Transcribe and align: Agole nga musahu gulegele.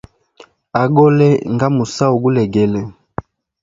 Agole 0.81 1.27
nga 1.53 1.67
musahu 1.75 2.15
gulegele. 2.23 2.81